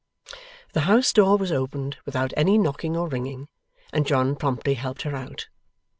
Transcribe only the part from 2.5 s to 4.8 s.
knocking or ringing, and John promptly